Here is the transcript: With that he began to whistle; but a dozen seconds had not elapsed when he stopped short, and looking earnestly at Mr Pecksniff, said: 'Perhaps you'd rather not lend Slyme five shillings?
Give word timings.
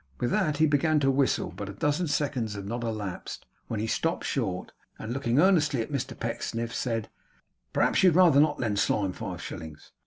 With 0.19 0.31
that 0.31 0.57
he 0.57 0.65
began 0.65 0.99
to 1.01 1.11
whistle; 1.11 1.53
but 1.55 1.69
a 1.69 1.73
dozen 1.73 2.07
seconds 2.07 2.55
had 2.55 2.65
not 2.65 2.83
elapsed 2.83 3.45
when 3.67 3.79
he 3.79 3.85
stopped 3.85 4.25
short, 4.25 4.71
and 4.97 5.13
looking 5.13 5.37
earnestly 5.37 5.79
at 5.79 5.91
Mr 5.91 6.19
Pecksniff, 6.19 6.73
said: 6.73 7.07
'Perhaps 7.71 8.01
you'd 8.01 8.15
rather 8.15 8.39
not 8.39 8.59
lend 8.59 8.79
Slyme 8.79 9.13
five 9.13 9.43
shillings? 9.43 9.91